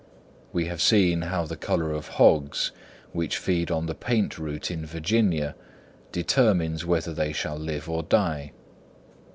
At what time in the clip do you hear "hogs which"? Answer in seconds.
2.17-3.37